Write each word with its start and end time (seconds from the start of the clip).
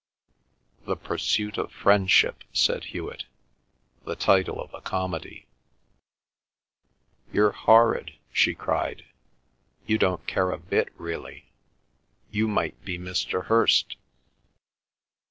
"The 0.85 0.95
pursuit 0.95 1.59
of 1.59 1.71
Friendship," 1.71 2.43
said 2.53 2.85
Hewet. 2.85 3.25
"The 4.03 4.15
title 4.15 4.59
of 4.59 4.73
a 4.73 4.81
comedy." 4.81 5.45
"You're 7.31 7.51
horrid," 7.51 8.15
she 8.33 8.55
cried. 8.55 9.05
"You 9.85 9.99
don't 9.99 10.25
care 10.25 10.49
a 10.49 10.57
bit 10.57 10.89
really. 10.97 11.51
You 12.31 12.47
might 12.47 12.83
be 12.83 12.97
Mr. 12.97 13.45
Hirst." 13.45 13.95